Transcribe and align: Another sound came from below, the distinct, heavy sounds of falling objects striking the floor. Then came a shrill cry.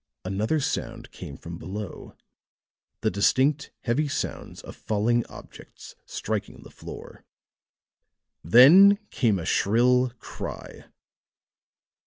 Another 0.25 0.59
sound 0.59 1.11
came 1.11 1.37
from 1.37 1.59
below, 1.59 2.15
the 3.01 3.11
distinct, 3.11 3.69
heavy 3.81 4.07
sounds 4.07 4.59
of 4.63 4.75
falling 4.75 5.23
objects 5.27 5.93
striking 6.07 6.63
the 6.63 6.71
floor. 6.71 7.23
Then 8.43 8.97
came 9.11 9.37
a 9.37 9.45
shrill 9.45 10.09
cry. 10.17 10.85